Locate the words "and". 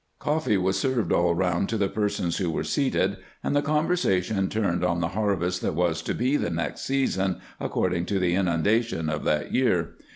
3.43-3.55